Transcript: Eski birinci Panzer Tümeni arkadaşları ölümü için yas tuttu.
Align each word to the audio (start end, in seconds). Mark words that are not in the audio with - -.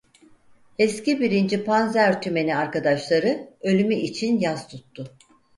Eski 0.79 1.19
birinci 1.19 1.63
Panzer 1.63 2.21
Tümeni 2.21 2.55
arkadaşları 2.55 3.53
ölümü 3.61 3.95
için 3.95 4.39
yas 4.39 4.67
tuttu. 4.67 5.17